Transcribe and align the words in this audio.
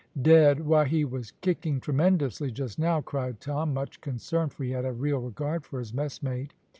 "Dead! 0.19 0.65
why 0.65 0.85
he 0.85 1.05
was 1.05 1.29
kicking 1.41 1.79
tremendously 1.79 2.49
just 2.49 2.79
now," 2.79 3.01
cried 3.01 3.39
Tom, 3.39 3.71
much 3.71 4.01
concerned, 4.01 4.51
for 4.51 4.63
he 4.63 4.71
had 4.71 4.83
a 4.83 4.91
real 4.91 5.19
regard 5.19 5.63
for 5.63 5.77
his 5.77 5.93
messmate. 5.93 6.55